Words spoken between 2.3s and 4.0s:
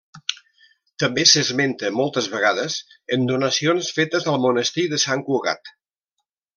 vegades en donacions